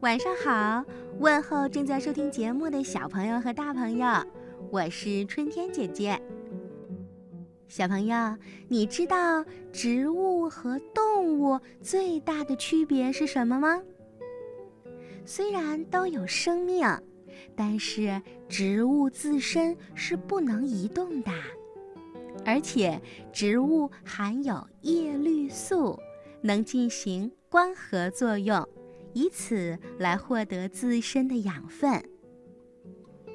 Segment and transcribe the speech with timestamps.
[0.00, 0.82] 晚上好，
[1.18, 4.06] 问候正在收听节目的小朋友和大朋友，
[4.70, 6.18] 我是春天姐姐。
[7.68, 8.16] 小朋友，
[8.66, 13.82] 你知道植物和动物最大的区别是什么吗？
[15.26, 16.88] 虽然都有生命，
[17.54, 21.30] 但是植物自身是不能移动的，
[22.46, 22.98] 而且
[23.34, 26.00] 植物含有叶绿素，
[26.40, 28.66] 能进行光合作用。
[29.12, 32.02] 以此来获得自身的养分。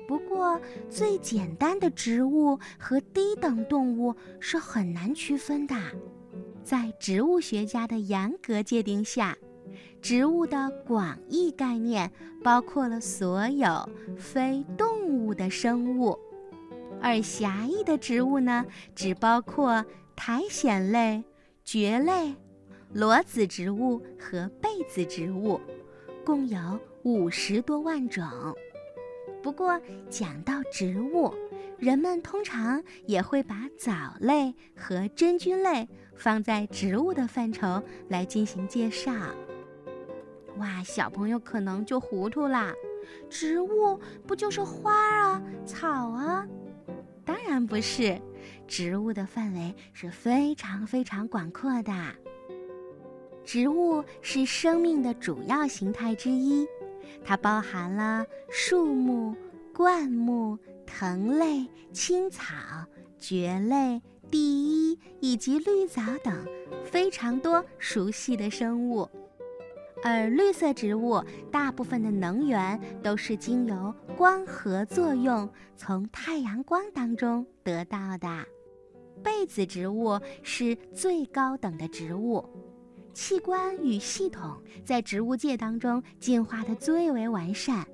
[0.08, 0.60] 不过，
[0.90, 5.76] 最简单的植物和低等动物是很难区分的。
[6.64, 9.36] 在植物学家的严格界定下，
[10.02, 12.12] 植物的广义概念
[12.44, 16.18] 包括了所有非动物的生物，
[17.02, 18.64] 而狭义的植物呢，
[18.96, 19.84] 只包括
[20.16, 21.24] 苔藓类、
[21.64, 22.36] 蕨类。
[22.96, 25.60] 裸子植物和被子植物，
[26.24, 28.26] 共有五十多万种。
[29.44, 29.78] 不过，
[30.10, 31.34] 讲到植物，
[31.78, 39.12] 人们通常也会把藻类和真菌类放在植物的范畴来进行介绍。
[40.56, 42.74] 哇，小朋友可能就糊涂啦！
[43.30, 46.48] 植物不就是花啊、草啊？
[47.26, 48.18] 当然不是，
[48.66, 51.92] 植物的范围是非常非常广阔的。
[53.46, 56.68] 植物是生命的主要形态之一，
[57.24, 59.36] 它包含了树木、
[59.74, 62.44] 灌木、藤类、青草、
[63.20, 64.02] 蕨类、
[64.32, 66.46] 地衣以及绿藻等
[66.84, 69.08] 非常多熟悉的生物。
[70.04, 78.28] 而绿色植物大部分的能源都是经由光合作用从太阳光当中得到的。
[79.24, 82.48] 被子植物是最高等的植物。
[83.16, 87.88] 器官与系统在植物界当中进化的最为完善，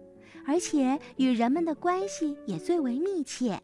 [0.48, 3.62] 而且与人们的关系也最为密切。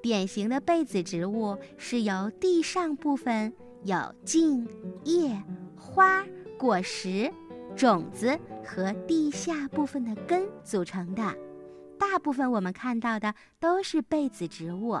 [0.00, 3.52] 典型的被子植物是由地上部分
[3.82, 4.68] 有茎、
[5.02, 5.42] 叶、
[5.76, 6.24] 花、
[6.56, 7.28] 果实、
[7.74, 11.34] 种子和地下部分的根组成的。
[11.98, 14.96] 大部分我们看到的都是被子植物。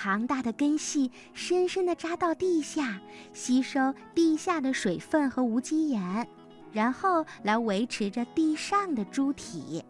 [0.00, 3.00] 庞大的根系深深地扎到地下，
[3.32, 6.28] 吸收地下的水分和无机盐，
[6.70, 9.84] 然后来维持着地上的株体。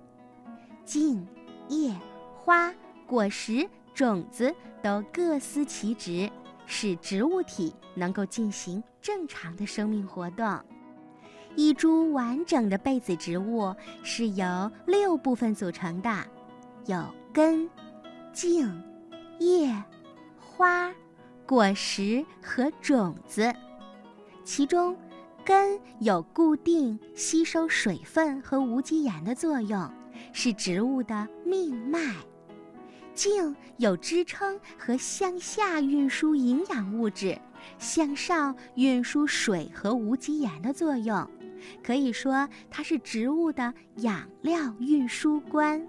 [0.83, 1.29] 茎、
[1.69, 1.95] 叶、
[2.39, 2.73] 花、
[3.07, 6.31] 果实、种子都各司其职，
[6.65, 10.59] 使植物体能够进行正常的生命活动。
[11.55, 16.11] 一株完整的被子植物是由六部分组成的，
[16.87, 17.69] 有根、
[18.33, 18.67] 茎、
[19.39, 19.71] 叶。
[20.59, 20.93] 花、
[21.47, 23.55] 果实和种子，
[24.43, 24.97] 其中
[25.45, 29.89] 根有固定、吸收水分和无机盐的作用，
[30.33, 32.01] 是植物的命脉；
[33.15, 37.41] 茎有支撑和向下运输营养物质，
[37.79, 41.25] 向上运输水和无机盐的作用，
[41.85, 45.89] 可以说它是植物的养料运输官。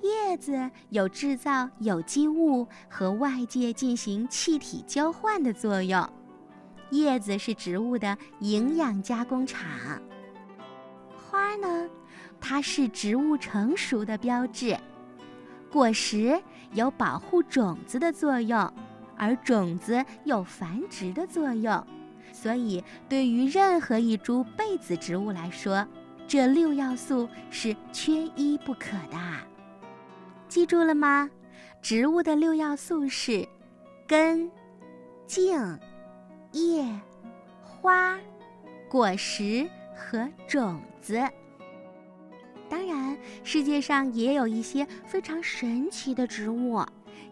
[0.00, 6.08] 叶子有制造有机物和外界进行气体交换的作用，
[6.90, 9.60] 叶子是植物的营养加工厂。
[11.16, 11.88] 花呢，
[12.40, 14.76] 它是植物成熟的标志。
[15.70, 16.40] 果实
[16.72, 18.72] 有保护种子的作用，
[19.16, 21.86] 而种子有繁殖的作用。
[22.32, 25.86] 所以，对于任何一株被子植物来说，
[26.26, 29.47] 这六要素是缺一不可的。
[30.48, 31.30] 记住了吗？
[31.80, 33.46] 植物的六要素是
[34.06, 34.50] 根、
[35.26, 35.56] 茎、
[36.52, 36.84] 叶、
[37.62, 38.18] 花、
[38.88, 41.22] 果实和种子。
[42.68, 46.84] 当然，世界上也有一些非常神奇的植物。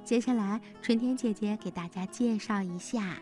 [0.05, 3.17] 接下来，春天姐姐给大家介绍一下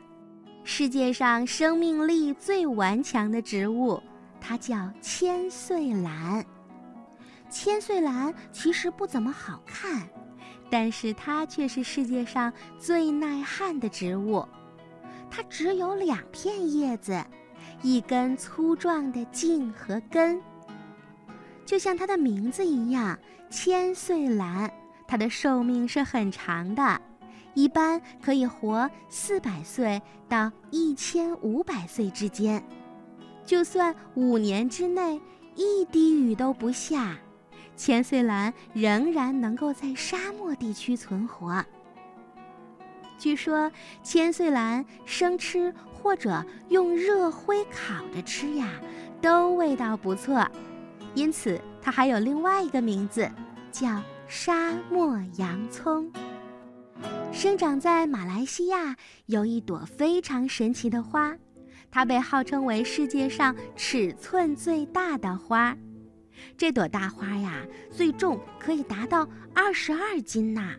[0.64, 4.02] 世界上生命力最顽强的植物，
[4.40, 6.44] 它叫千岁兰。
[7.54, 10.02] 千岁兰其实不怎么好看，
[10.68, 14.44] 但是它却是世界上最耐旱的植物。
[15.30, 17.24] 它只有两片叶子，
[17.80, 20.42] 一根粗壮的茎和根。
[21.64, 23.16] 就像它的名字一样，
[23.48, 24.68] 千岁兰，
[25.06, 27.00] 它的寿命是很长的，
[27.54, 32.60] 一般可以活四百岁到一千五百岁之间。
[33.46, 35.20] 就算五年之内
[35.54, 37.16] 一滴雨都不下。
[37.76, 41.64] 千岁兰仍然能够在沙漠地区存活。
[43.18, 43.70] 据说，
[44.02, 48.68] 千岁兰生吃或者用热灰烤着吃呀，
[49.20, 50.46] 都味道不错。
[51.14, 53.30] 因此它还有另外一个名字，
[53.70, 56.12] 叫沙漠洋葱。
[57.32, 58.96] 生长在马来西亚
[59.26, 61.36] 有一朵非常神奇的花，
[61.90, 65.76] 它被号称为世界上尺寸最大的花。
[66.56, 70.76] 这朵大花呀，最重可以达到二十二斤呐！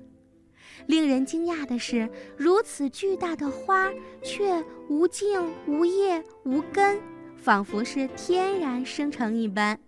[0.87, 3.91] 令人惊讶的是，如此巨大的花
[4.23, 6.99] 却无茎、无叶、无根，
[7.35, 9.79] 仿佛是天然生成一般。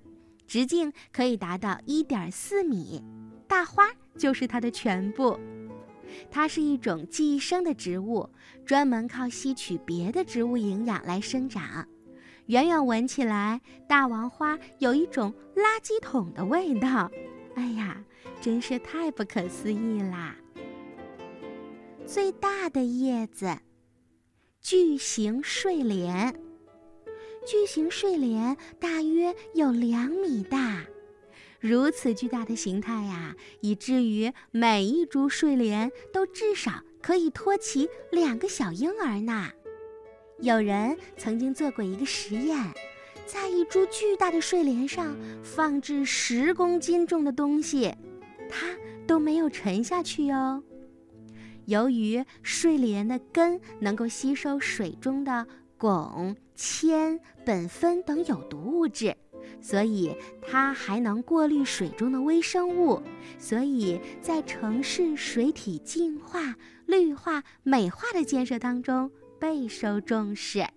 [0.47, 3.03] 直径可以达到一点四米，
[3.47, 5.37] 大花就是它的全部。
[6.31, 8.27] 它是一种寄生的植物，
[8.65, 11.85] 专门靠吸取别的植物营养来生长。
[12.47, 13.59] 远远闻起来，
[13.89, 17.11] 大王花有一种垃圾桶的味道。
[17.55, 18.01] 哎呀，
[18.39, 20.35] 真是太不可思议啦！
[22.05, 23.57] 最大的叶子，
[24.61, 26.41] 巨型睡莲。
[27.45, 30.85] 巨型睡莲大约有两米大，
[31.59, 39.51] 如此巨大的形态呀，以至于每一株睡莲都至少可以托起两个小婴儿呢。
[40.39, 42.55] 有人曾经做过一个实验，
[43.25, 47.91] 在一株巨大的睡莲上放置十公斤重的东西，
[48.47, 48.67] 它
[49.07, 50.63] 都没有沉下去哦。
[51.65, 55.45] 由于睡莲的根能够吸收水中的
[55.79, 59.15] 汞、铅、苯酚等有毒物质，
[59.59, 63.01] 所以它还能过滤水中的微生物，
[63.39, 66.55] 所以在城市水体净化、
[66.85, 69.11] 绿化、美化的建设当中。
[69.39, 70.67] 备受重视。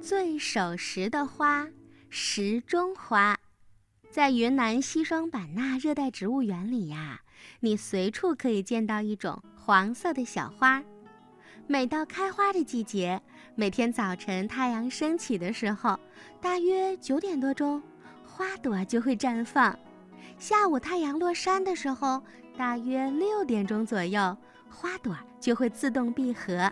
[0.00, 1.68] 最守时的花，
[2.08, 3.38] 时钟花，
[4.10, 7.20] 在云南西双版纳热带植物园里呀，
[7.60, 10.82] 你随处可以见到一种黄色的小花。
[11.66, 13.20] 每到开花的季节，
[13.54, 16.00] 每天早晨太阳升起的时候，
[16.40, 17.82] 大约九点多钟，
[18.24, 19.72] 花朵就会绽放；
[20.38, 22.22] 下午太阳落山的时候，
[22.56, 24.36] 大约六点钟左右。
[24.70, 26.70] 花朵就会自动闭合，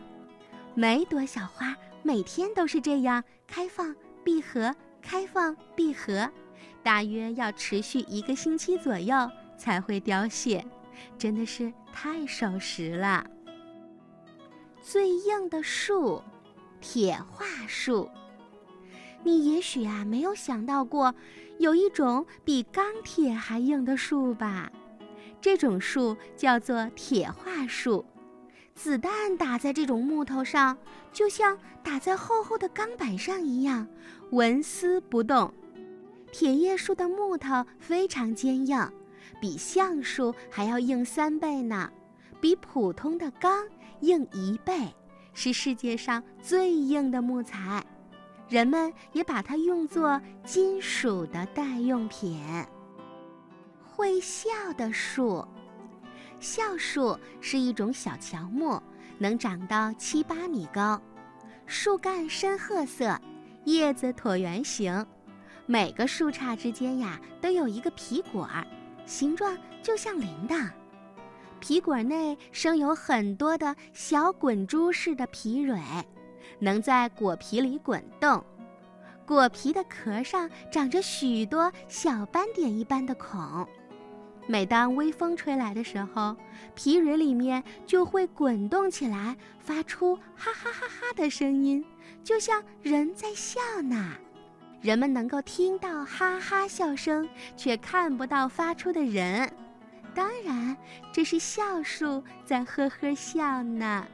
[0.74, 6.30] 每朵小花每天都是这样开放闭合，开放闭合，
[6.82, 9.14] 大约要持续一个星期左右
[9.56, 10.64] 才会凋谢，
[11.18, 13.26] 真的是太守时了。
[14.80, 16.22] 最硬的树，
[16.80, 18.08] 铁桦树，
[19.22, 21.14] 你也许啊没有想到过，
[21.58, 24.70] 有一种比钢铁还硬的树吧？
[25.40, 28.04] 这种树叫做铁桦树，
[28.74, 30.76] 子弹打在这种木头上，
[31.12, 33.86] 就像打在厚厚的钢板上一样，
[34.30, 35.52] 纹丝不动。
[36.32, 38.92] 铁叶树的木头非常坚硬，
[39.40, 41.90] 比橡树还要硬三倍呢，
[42.40, 43.66] 比普通的钢
[44.00, 44.94] 硬一倍，
[45.32, 47.84] 是世界上最硬的木材。
[48.48, 52.42] 人们也把它用作金属的代用品。
[53.98, 55.44] 会笑的树，
[56.38, 58.80] 笑树是一种小乔木，
[59.18, 61.02] 能长到七八米高，
[61.66, 63.20] 树干深褐色，
[63.64, 65.04] 叶子椭圆形，
[65.66, 68.64] 每个树杈之间呀都有一个皮果儿，
[69.04, 70.70] 形状就像铃铛，
[71.58, 75.76] 皮果内生有很多的小滚珠似的皮蕊，
[76.60, 78.44] 能在果皮里滚动，
[79.26, 83.68] 果皮的壳上长着许多小斑点一般的孔。
[84.50, 86.34] 每当微风吹来的时候，
[86.74, 91.84] 皮蕊里面就会滚动起来，发出哈哈哈哈的声音，
[92.24, 94.14] 就像人在笑呢。
[94.80, 97.28] 人们能够听到哈哈笑声，
[97.58, 99.52] 却看不到发出的人。
[100.14, 100.74] 当然，
[101.12, 104.06] 这是笑树在呵呵笑呢。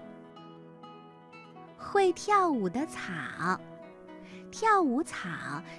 [1.78, 3.60] 会跳舞的草，
[4.50, 5.28] 跳舞草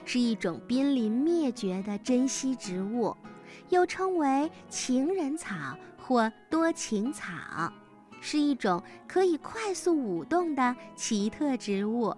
[0.05, 3.13] 是一种濒临灭绝的珍稀植物。
[3.69, 5.55] 又称为情人草
[5.97, 7.25] 或多情草，
[8.21, 12.15] 是一种可以快速舞动的奇特植物。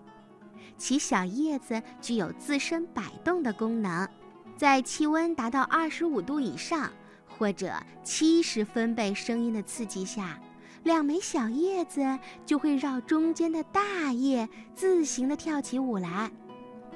[0.77, 4.08] 其小叶子具有自身摆动的功能，
[4.56, 6.91] 在气温达到二十五度以上
[7.27, 10.39] 或者七十分贝声音的刺激下，
[10.84, 16.32] 两枚小叶子就会绕中间的大叶自行的跳起舞来。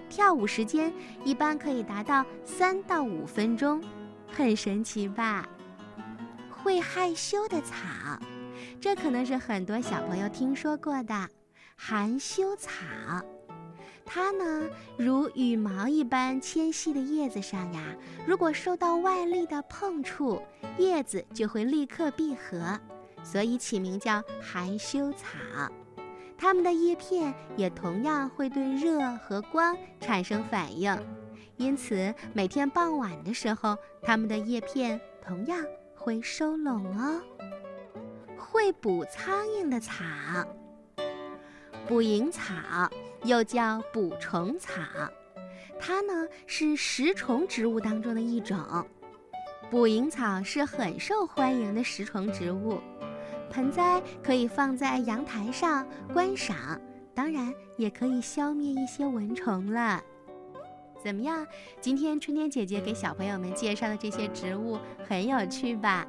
[0.10, 0.94] 跳舞时间
[1.24, 3.82] 一般可以达到三到五分钟。
[4.34, 5.48] 很神奇吧？
[6.50, 7.76] 会害羞的草，
[8.80, 11.28] 这可能是很多小朋友听说过的
[11.76, 12.70] 含羞草。
[14.06, 17.82] 它呢，如羽毛一般纤细的叶子上呀，
[18.26, 20.42] 如果受到外力的碰触，
[20.78, 22.80] 叶子就会立刻闭合，
[23.24, 25.28] 所以起名叫含羞草。
[26.38, 30.98] 它们的叶片也同样会对热和光产生反应。
[31.62, 35.64] 因此每天傍晚的时候，它们的叶片同样
[35.94, 37.22] 会收拢哦。
[38.36, 39.94] 会捕苍蝇的草，
[41.88, 42.90] 捕蝇草
[43.26, 44.82] 又叫捕虫草，
[45.80, 48.58] 它呢是食虫植物当中的一种。
[49.70, 52.82] 捕蝇草是很受欢迎的食虫植物，
[53.52, 56.82] 盆栽可以放在阳台上观赏，
[57.14, 60.04] 当然也可以消灭一些蚊虫了。
[61.04, 61.46] 怎么样？
[61.80, 64.78] 今天春天姐姐给小朋友们介绍的这些植物
[65.08, 66.08] 很有趣吧？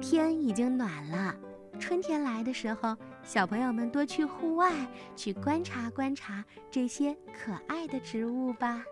[0.00, 1.34] 天已经暖了，
[1.78, 4.72] 春天来的时候，小朋友们多去户外
[5.16, 8.84] 去观察观察这些可爱的植物吧。